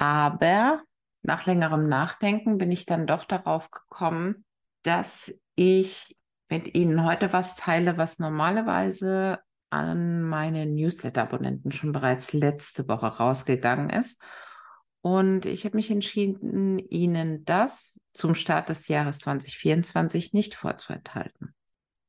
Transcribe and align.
Aber 0.00 0.82
nach 1.20 1.44
längerem 1.44 1.86
Nachdenken 1.86 2.56
bin 2.56 2.72
ich 2.72 2.86
dann 2.86 3.06
doch 3.06 3.24
darauf 3.24 3.70
gekommen, 3.70 4.46
dass 4.82 5.30
ich 5.56 6.16
mit 6.48 6.74
Ihnen 6.74 7.04
heute 7.04 7.34
was 7.34 7.54
teile, 7.54 7.98
was 7.98 8.18
normalerweise 8.18 9.40
an 9.68 10.22
meine 10.22 10.64
Newsletter-Abonnenten 10.64 11.70
schon 11.70 11.92
bereits 11.92 12.32
letzte 12.32 12.88
Woche 12.88 13.08
rausgegangen 13.08 13.90
ist. 13.90 14.22
Und 15.02 15.44
ich 15.44 15.66
habe 15.66 15.76
mich 15.76 15.90
entschieden, 15.90 16.78
Ihnen 16.78 17.44
das 17.44 18.00
zum 18.14 18.34
Start 18.34 18.70
des 18.70 18.88
Jahres 18.88 19.18
2024 19.18 20.32
nicht 20.32 20.54
vorzuenthalten. 20.54 21.54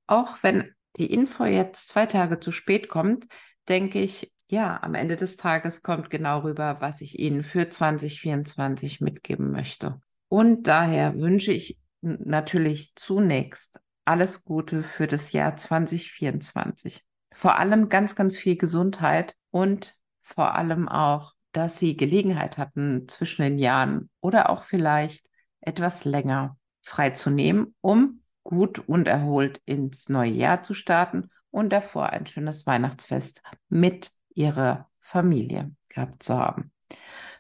Auch 0.08 0.38
wenn 0.44 0.74
die 0.96 1.12
Info 1.14 1.44
jetzt 1.44 1.90
zwei 1.90 2.06
Tage 2.06 2.40
zu 2.40 2.54
spät 2.54 2.88
kommt, 2.88 3.28
denke 3.68 4.02
ich, 4.02 4.34
ja, 4.52 4.84
am 4.84 4.96
Ende 4.96 5.16
des 5.16 5.38
Tages 5.38 5.82
kommt 5.82 6.10
genau 6.10 6.40
rüber, 6.40 6.78
was 6.82 7.00
ich 7.02 7.20
Ihnen 7.20 7.42
für 7.42 7.70
2024 7.70 9.00
mitgeben 9.00 9.52
möchte. 9.52 10.02
Und 10.28 10.68
daher 10.68 11.20
wünsche 11.20 11.54
ich 11.54 11.80
natürlich 12.02 12.94
zunächst 12.96 13.80
alles 14.04 14.44
Gute 14.44 14.84
für 14.84 15.08
das 15.08 15.32
Jahr 15.32 15.56
2024. 15.56 17.04
Vor 17.34 17.58
allem 17.58 17.88
ganz, 17.88 18.16
ganz 18.16 18.38
viel 18.38 18.58
Gesundheit 18.58 19.36
und 19.52 19.96
vor 20.20 20.56
allem 20.56 20.90
auch, 20.90 21.34
dass 21.54 21.80
Sie 21.80 21.96
Gelegenheit 21.96 22.58
hatten, 22.58 23.08
zwischen 23.08 23.44
den 23.44 23.58
Jahren 23.58 24.10
oder 24.20 24.50
auch 24.50 24.64
vielleicht 24.64 25.28
etwas 25.62 26.04
länger 26.04 26.58
freizunehmen, 26.82 27.74
um 27.80 28.22
gut 28.44 28.80
und 28.80 29.08
erholt 29.08 29.62
ins 29.66 30.10
neue 30.10 30.32
Jahr 30.32 30.62
zu 30.62 30.74
starten 30.74 31.30
und 31.52 31.72
davor 31.72 32.10
ein 32.10 32.26
schönes 32.26 32.66
Weihnachtsfest 32.66 33.42
mit 33.70 34.12
Ihrer 34.36 34.90
Familie 35.00 35.72
gehabt 35.90 36.24
zu 36.24 36.38
haben. 36.38 36.72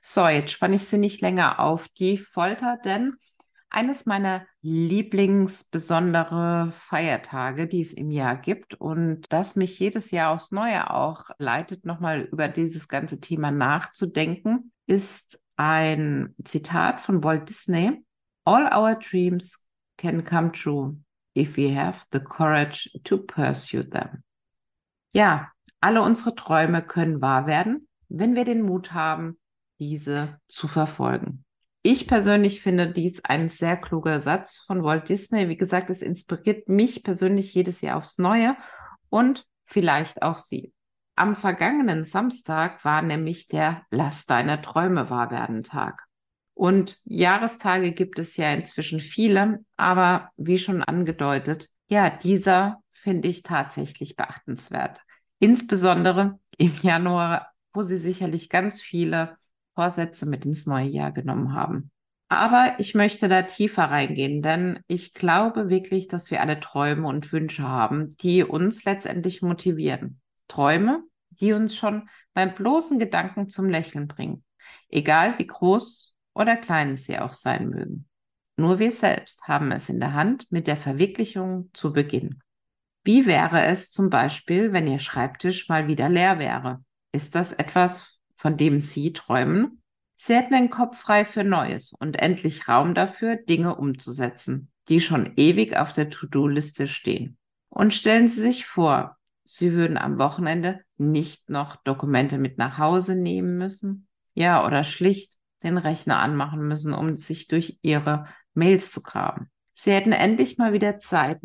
So, 0.01 0.27
jetzt 0.27 0.51
spanne 0.51 0.75
ich 0.75 0.85
Sie 0.85 0.97
nicht 0.97 1.21
länger 1.21 1.59
auf 1.59 1.87
die 1.89 2.17
Folter, 2.17 2.77
denn 2.83 3.13
eines 3.69 4.05
meiner 4.05 4.45
Lieblingsbesondere 4.61 6.71
Feiertage, 6.71 7.67
die 7.67 7.81
es 7.81 7.93
im 7.93 8.09
Jahr 8.11 8.35
gibt 8.35 8.75
und 8.75 9.31
das 9.31 9.55
mich 9.55 9.79
jedes 9.79 10.11
Jahr 10.11 10.31
aufs 10.31 10.51
Neue 10.51 10.91
auch 10.91 11.29
leitet, 11.37 11.85
nochmal 11.85 12.21
über 12.21 12.49
dieses 12.49 12.89
ganze 12.89 13.21
Thema 13.21 13.51
nachzudenken, 13.51 14.73
ist 14.87 15.41
ein 15.55 16.35
Zitat 16.43 16.99
von 16.99 17.23
Walt 17.23 17.47
Disney. 17.47 18.03
All 18.43 18.69
our 18.75 18.95
dreams 18.95 19.65
can 19.97 20.25
come 20.25 20.51
true 20.51 20.97
if 21.37 21.55
we 21.55 21.73
have 21.73 22.05
the 22.11 22.19
courage 22.19 22.91
to 23.03 23.19
pursue 23.19 23.87
them. 23.87 24.23
Ja, 25.13 25.51
alle 25.81 26.01
unsere 26.01 26.35
Träume 26.35 26.81
können 26.81 27.21
wahr 27.21 27.47
werden, 27.47 27.87
wenn 28.07 28.35
wir 28.35 28.45
den 28.45 28.61
Mut 28.61 28.93
haben, 28.93 29.39
diese 29.79 30.39
zu 30.47 30.67
verfolgen. 30.67 31.43
Ich 31.83 32.07
persönlich 32.07 32.61
finde 32.61 32.91
dies 32.91 33.25
ein 33.25 33.49
sehr 33.49 33.75
kluger 33.75 34.19
Satz 34.19 34.57
von 34.67 34.83
Walt 34.83 35.09
Disney. 35.09 35.49
Wie 35.49 35.57
gesagt, 35.57 35.89
es 35.89 36.03
inspiriert 36.03 36.69
mich 36.69 37.03
persönlich 37.03 37.53
jedes 37.55 37.81
Jahr 37.81 37.97
aufs 37.97 38.19
Neue 38.19 38.55
und 39.09 39.47
vielleicht 39.65 40.21
auch 40.21 40.37
Sie. 40.37 40.73
Am 41.15 41.33
vergangenen 41.33 42.05
Samstag 42.05 42.85
war 42.85 43.01
nämlich 43.01 43.47
der 43.47 43.81
Lass 43.89 44.27
deine 44.27 44.61
Träume 44.61 45.09
wahr 45.09 45.31
werden 45.31 45.63
Tag. 45.63 46.03
Und 46.53 46.99
Jahrestage 47.05 47.91
gibt 47.91 48.19
es 48.19 48.37
ja 48.37 48.53
inzwischen 48.53 48.99
viele, 48.99 49.65
aber 49.77 50.29
wie 50.37 50.59
schon 50.59 50.83
angedeutet, 50.83 51.69
ja, 51.87 52.11
dieser 52.11 52.77
finde 52.91 53.27
ich 53.27 53.41
tatsächlich 53.41 54.15
beachtenswert. 54.15 55.01
Insbesondere 55.41 56.39
im 56.57 56.75
Januar, 56.83 57.47
wo 57.73 57.81
Sie 57.81 57.97
sicherlich 57.97 58.47
ganz 58.47 58.79
viele 58.79 59.37
Vorsätze 59.73 60.27
mit 60.27 60.45
ins 60.45 60.67
neue 60.67 60.87
Jahr 60.87 61.11
genommen 61.11 61.55
haben. 61.55 61.89
Aber 62.29 62.75
ich 62.77 62.93
möchte 62.93 63.27
da 63.27 63.41
tiefer 63.41 63.85
reingehen, 63.85 64.43
denn 64.43 64.81
ich 64.85 65.15
glaube 65.15 65.67
wirklich, 65.67 66.07
dass 66.07 66.29
wir 66.29 66.41
alle 66.41 66.59
Träume 66.59 67.07
und 67.07 67.33
Wünsche 67.33 67.63
haben, 67.63 68.15
die 68.17 68.43
uns 68.43 68.85
letztendlich 68.85 69.41
motivieren. 69.41 70.21
Träume, 70.47 71.01
die 71.31 71.53
uns 71.53 71.75
schon 71.75 72.07
beim 72.35 72.53
bloßen 72.53 72.99
Gedanken 72.99 73.49
zum 73.49 73.67
Lächeln 73.67 74.07
bringen. 74.07 74.43
Egal 74.89 75.39
wie 75.39 75.47
groß 75.47 76.15
oder 76.35 76.55
klein 76.55 76.97
sie 76.97 77.17
auch 77.17 77.33
sein 77.33 77.67
mögen. 77.67 78.07
Nur 78.57 78.77
wir 78.77 78.91
selbst 78.91 79.47
haben 79.47 79.71
es 79.71 79.89
in 79.89 79.99
der 79.99 80.13
Hand, 80.13 80.45
mit 80.51 80.67
der 80.67 80.77
Verwirklichung 80.77 81.71
zu 81.73 81.91
beginnen. 81.93 82.43
Wie 83.03 83.25
wäre 83.25 83.63
es 83.65 83.91
zum 83.91 84.09
Beispiel, 84.09 84.73
wenn 84.73 84.87
Ihr 84.87 84.99
Schreibtisch 84.99 85.69
mal 85.69 85.87
wieder 85.87 86.07
leer 86.07 86.37
wäre? 86.37 86.83
Ist 87.11 87.35
das 87.35 87.51
etwas, 87.51 88.19
von 88.35 88.57
dem 88.57 88.79
Sie 88.79 89.13
träumen? 89.13 89.81
Sie 90.17 90.35
hätten 90.35 90.53
den 90.53 90.69
Kopf 90.69 90.99
frei 90.99 91.25
für 91.25 91.43
Neues 91.43 91.93
und 91.97 92.19
endlich 92.21 92.67
Raum 92.67 92.93
dafür, 92.93 93.37
Dinge 93.37 93.75
umzusetzen, 93.75 94.71
die 94.87 94.99
schon 94.99 95.33
ewig 95.35 95.77
auf 95.77 95.93
der 95.93 96.11
To-Do-Liste 96.11 96.87
stehen. 96.87 97.37
Und 97.69 97.95
stellen 97.95 98.27
Sie 98.27 98.41
sich 98.41 98.67
vor, 98.67 99.17
Sie 99.43 99.73
würden 99.73 99.97
am 99.97 100.19
Wochenende 100.19 100.81
nicht 100.97 101.49
noch 101.49 101.75
Dokumente 101.77 102.37
mit 102.37 102.59
nach 102.59 102.77
Hause 102.77 103.15
nehmen 103.15 103.57
müssen, 103.57 104.07
ja, 104.35 104.63
oder 104.65 104.83
schlicht 104.83 105.37
den 105.63 105.77
Rechner 105.77 106.19
anmachen 106.19 106.67
müssen, 106.67 106.93
um 106.93 107.15
sich 107.15 107.47
durch 107.47 107.79
Ihre 107.81 108.25
Mails 108.53 108.91
zu 108.91 109.01
graben. 109.01 109.49
Sie 109.73 109.91
hätten 109.91 110.11
endlich 110.11 110.59
mal 110.59 110.73
wieder 110.73 110.99
Zeit 110.99 111.43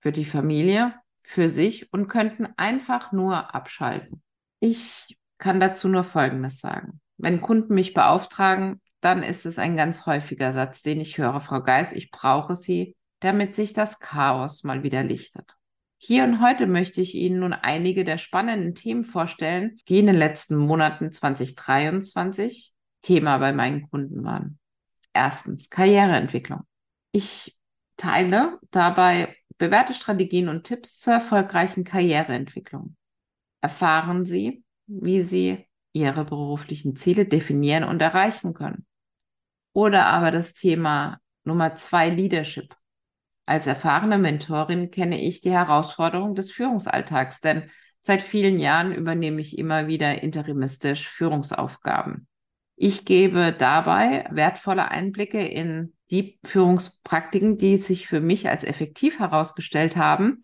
für 0.00 0.12
die 0.12 0.24
Familie, 0.24 0.94
für 1.20 1.48
sich 1.48 1.92
und 1.92 2.08
könnten 2.08 2.48
einfach 2.56 3.12
nur 3.12 3.54
abschalten. 3.54 4.22
Ich 4.58 5.16
kann 5.38 5.60
dazu 5.60 5.88
nur 5.88 6.04
Folgendes 6.04 6.58
sagen. 6.58 7.00
Wenn 7.16 7.40
Kunden 7.40 7.74
mich 7.74 7.94
beauftragen, 7.94 8.80
dann 9.00 9.22
ist 9.22 9.46
es 9.46 9.58
ein 9.58 9.76
ganz 9.76 10.06
häufiger 10.06 10.52
Satz, 10.52 10.82
den 10.82 11.00
ich 11.00 11.18
höre, 11.18 11.40
Frau 11.40 11.62
Geis, 11.62 11.92
ich 11.92 12.10
brauche 12.10 12.56
Sie, 12.56 12.96
damit 13.20 13.54
sich 13.54 13.72
das 13.72 14.00
Chaos 14.00 14.64
mal 14.64 14.82
wieder 14.82 15.02
lichtet. 15.02 15.54
Hier 15.98 16.24
und 16.24 16.42
heute 16.42 16.66
möchte 16.66 17.02
ich 17.02 17.14
Ihnen 17.14 17.40
nun 17.40 17.52
einige 17.52 18.04
der 18.04 18.16
spannenden 18.16 18.74
Themen 18.74 19.04
vorstellen, 19.04 19.76
die 19.88 19.98
in 19.98 20.06
den 20.06 20.16
letzten 20.16 20.56
Monaten 20.56 21.12
2023 21.12 22.72
Thema 23.02 23.38
bei 23.38 23.52
meinen 23.52 23.88
Kunden 23.90 24.24
waren. 24.24 24.58
Erstens 25.12 25.68
Karriereentwicklung. 25.68 26.60
Ich 27.12 27.58
teile 27.96 28.58
dabei 28.70 29.36
bewährte 29.60 29.92
Strategien 29.92 30.48
und 30.48 30.64
Tipps 30.64 31.00
zur 31.00 31.12
erfolgreichen 31.12 31.84
Karriereentwicklung. 31.84 32.96
Erfahren 33.60 34.24
Sie, 34.24 34.64
wie 34.86 35.20
Sie 35.20 35.66
Ihre 35.92 36.24
beruflichen 36.24 36.96
Ziele 36.96 37.26
definieren 37.26 37.84
und 37.84 38.00
erreichen 38.00 38.54
können. 38.54 38.86
Oder 39.74 40.06
aber 40.06 40.30
das 40.30 40.54
Thema 40.54 41.18
Nummer 41.44 41.74
zwei 41.74 42.08
Leadership. 42.08 42.74
Als 43.44 43.66
erfahrene 43.66 44.16
Mentorin 44.16 44.90
kenne 44.90 45.20
ich 45.20 45.42
die 45.42 45.50
Herausforderung 45.50 46.34
des 46.34 46.50
Führungsalltags, 46.50 47.40
denn 47.40 47.70
seit 48.00 48.22
vielen 48.22 48.60
Jahren 48.60 48.94
übernehme 48.94 49.42
ich 49.42 49.58
immer 49.58 49.88
wieder 49.88 50.22
interimistisch 50.22 51.06
Führungsaufgaben. 51.06 52.26
Ich 52.76 53.04
gebe 53.04 53.52
dabei 53.52 54.26
wertvolle 54.30 54.88
Einblicke 54.88 55.44
in 55.44 55.92
die 56.10 56.38
Führungspraktiken, 56.44 57.58
die 57.58 57.76
sich 57.76 58.08
für 58.08 58.20
mich 58.20 58.48
als 58.48 58.64
effektiv 58.64 59.18
herausgestellt 59.18 59.96
haben 59.96 60.42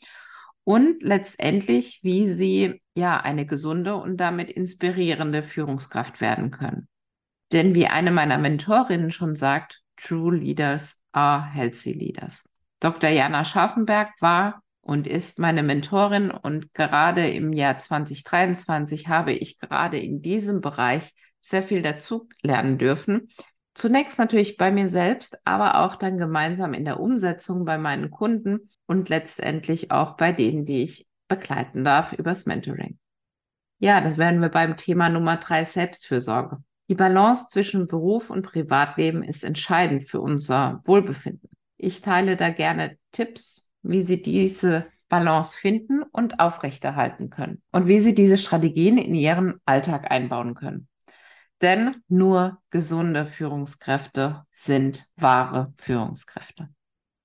und 0.64 1.02
letztendlich, 1.02 2.00
wie 2.02 2.28
sie 2.28 2.82
ja 2.94 3.20
eine 3.20 3.46
gesunde 3.46 3.96
und 3.96 4.16
damit 4.16 4.50
inspirierende 4.50 5.42
Führungskraft 5.42 6.20
werden 6.20 6.50
können. 6.50 6.88
Denn 7.52 7.74
wie 7.74 7.86
eine 7.86 8.10
meiner 8.10 8.38
Mentorinnen 8.38 9.12
schon 9.12 9.34
sagt, 9.34 9.82
True 9.96 10.36
Leaders 10.36 10.96
are 11.12 11.44
Healthy 11.44 11.92
Leaders. 11.92 12.44
Dr. 12.80 13.10
Jana 13.10 13.44
Scharfenberg 13.44 14.10
war 14.20 14.62
und 14.80 15.06
ist 15.06 15.38
meine 15.38 15.62
Mentorin 15.62 16.30
und 16.30 16.74
gerade 16.74 17.28
im 17.28 17.52
Jahr 17.52 17.78
2023 17.78 19.08
habe 19.08 19.32
ich 19.32 19.58
gerade 19.58 19.98
in 19.98 20.20
diesem 20.20 20.60
Bereich 20.60 21.14
sehr 21.40 21.62
viel 21.62 21.82
dazu 21.82 22.28
lernen 22.42 22.76
dürfen. 22.76 23.28
Zunächst 23.76 24.18
natürlich 24.18 24.56
bei 24.56 24.72
mir 24.72 24.88
selbst, 24.88 25.38
aber 25.44 25.80
auch 25.80 25.96
dann 25.96 26.16
gemeinsam 26.16 26.72
in 26.72 26.86
der 26.86 26.98
Umsetzung 26.98 27.66
bei 27.66 27.76
meinen 27.76 28.10
Kunden 28.10 28.70
und 28.86 29.10
letztendlich 29.10 29.90
auch 29.90 30.16
bei 30.16 30.32
denen, 30.32 30.64
die 30.64 30.82
ich 30.82 31.06
begleiten 31.28 31.84
darf 31.84 32.14
übers 32.14 32.46
Mentoring. 32.46 32.98
Ja, 33.78 34.00
da 34.00 34.16
wären 34.16 34.40
wir 34.40 34.48
beim 34.48 34.78
Thema 34.78 35.10
Nummer 35.10 35.36
drei 35.36 35.66
Selbstfürsorge. 35.66 36.56
Die 36.88 36.94
Balance 36.94 37.48
zwischen 37.50 37.86
Beruf 37.86 38.30
und 38.30 38.46
Privatleben 38.46 39.22
ist 39.22 39.44
entscheidend 39.44 40.04
für 40.04 40.22
unser 40.22 40.80
Wohlbefinden. 40.86 41.50
Ich 41.76 42.00
teile 42.00 42.38
da 42.38 42.48
gerne 42.48 42.96
Tipps, 43.12 43.68
wie 43.82 44.00
Sie 44.00 44.22
diese 44.22 44.86
Balance 45.10 45.58
finden 45.58 46.02
und 46.02 46.40
aufrechterhalten 46.40 47.28
können 47.28 47.60
und 47.72 47.88
wie 47.88 48.00
Sie 48.00 48.14
diese 48.14 48.38
Strategien 48.38 48.96
in 48.96 49.14
Ihren 49.14 49.60
Alltag 49.66 50.10
einbauen 50.10 50.54
können. 50.54 50.88
Denn 51.62 51.96
nur 52.08 52.58
gesunde 52.70 53.26
Führungskräfte 53.26 54.44
sind 54.52 55.06
wahre 55.16 55.72
Führungskräfte. 55.78 56.68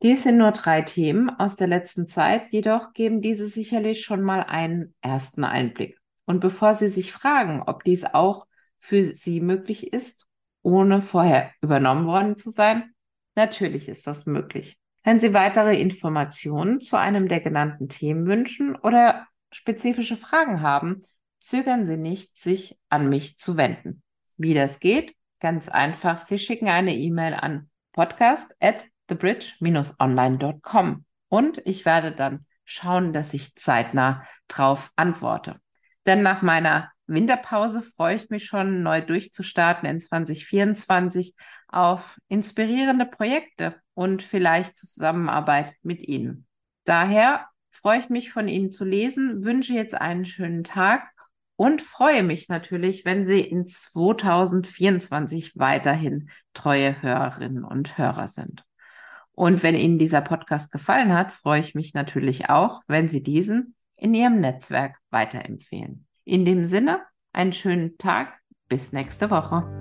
Dies 0.01 0.23
sind 0.23 0.37
nur 0.37 0.51
drei 0.51 0.81
Themen 0.81 1.29
aus 1.29 1.57
der 1.57 1.67
letzten 1.67 2.07
Zeit, 2.07 2.51
jedoch 2.51 2.93
geben 2.93 3.21
diese 3.21 3.47
sicherlich 3.47 4.03
schon 4.03 4.21
mal 4.23 4.41
einen 4.41 4.95
ersten 5.01 5.43
Einblick. 5.43 5.99
Und 6.25 6.39
bevor 6.39 6.75
Sie 6.75 6.87
sich 6.87 7.11
fragen, 7.11 7.61
ob 7.61 7.83
dies 7.83 8.05
auch 8.05 8.47
für 8.79 9.03
Sie 9.03 9.41
möglich 9.41 9.93
ist, 9.93 10.27
ohne 10.63 11.01
vorher 11.01 11.51
übernommen 11.61 12.07
worden 12.07 12.37
zu 12.37 12.49
sein, 12.49 12.93
natürlich 13.35 13.89
ist 13.89 14.07
das 14.07 14.25
möglich. 14.25 14.79
Wenn 15.03 15.19
Sie 15.19 15.33
weitere 15.33 15.79
Informationen 15.79 16.79
zu 16.81 16.95
einem 16.95 17.27
der 17.27 17.41
genannten 17.41 17.89
Themen 17.89 18.25
wünschen 18.25 18.75
oder 18.75 19.27
spezifische 19.51 20.17
Fragen 20.17 20.61
haben, 20.61 21.01
zögern 21.39 21.85
Sie 21.85 21.97
nicht, 21.97 22.35
sich 22.35 22.79
an 22.89 23.09
mich 23.09 23.37
zu 23.37 23.57
wenden. 23.57 24.01
Wie 24.43 24.55
das 24.55 24.79
geht? 24.79 25.15
Ganz 25.39 25.69
einfach. 25.69 26.19
Sie 26.19 26.39
schicken 26.39 26.67
eine 26.67 26.95
E-Mail 26.95 27.35
an 27.35 27.69
podcast 27.91 28.55
at 28.59 28.87
thebridge-online.com 29.05 31.05
und 31.29 31.61
ich 31.63 31.85
werde 31.85 32.11
dann 32.11 32.47
schauen, 32.65 33.13
dass 33.13 33.35
ich 33.35 33.55
zeitnah 33.55 34.23
drauf 34.47 34.91
antworte. 34.95 35.61
Denn 36.07 36.23
nach 36.23 36.41
meiner 36.41 36.89
Winterpause 37.05 37.83
freue 37.83 38.15
ich 38.15 38.31
mich 38.31 38.45
schon, 38.45 38.81
neu 38.81 39.01
durchzustarten 39.01 39.87
in 39.87 39.99
2024 39.99 41.35
auf 41.67 42.17
inspirierende 42.27 43.05
Projekte 43.05 43.75
und 43.93 44.23
vielleicht 44.23 44.75
Zusammenarbeit 44.75 45.75
mit 45.83 46.01
Ihnen. 46.01 46.47
Daher 46.85 47.45
freue 47.69 47.99
ich 47.99 48.09
mich 48.09 48.31
von 48.31 48.47
Ihnen 48.47 48.71
zu 48.71 48.85
lesen, 48.85 49.43
wünsche 49.43 49.73
jetzt 49.73 49.93
einen 49.93 50.25
schönen 50.25 50.63
Tag 50.63 51.11
und 51.61 51.83
freue 51.83 52.23
mich 52.23 52.49
natürlich, 52.49 53.05
wenn 53.05 53.27
Sie 53.27 53.39
in 53.39 53.67
2024 53.67 55.59
weiterhin 55.59 56.31
treue 56.55 56.99
Hörerinnen 57.03 57.63
und 57.63 57.99
Hörer 57.99 58.27
sind. 58.27 58.65
Und 59.33 59.61
wenn 59.61 59.75
Ihnen 59.75 59.99
dieser 59.99 60.21
Podcast 60.21 60.71
gefallen 60.71 61.13
hat, 61.13 61.31
freue 61.31 61.59
ich 61.59 61.75
mich 61.75 61.93
natürlich 61.93 62.49
auch, 62.49 62.81
wenn 62.87 63.09
Sie 63.09 63.21
diesen 63.21 63.75
in 63.95 64.15
Ihrem 64.15 64.39
Netzwerk 64.39 64.97
weiterempfehlen. 65.11 66.07
In 66.25 66.45
dem 66.45 66.63
Sinne, 66.63 67.01
einen 67.31 67.53
schönen 67.53 67.95
Tag, 67.99 68.39
bis 68.67 68.91
nächste 68.91 69.29
Woche. 69.29 69.80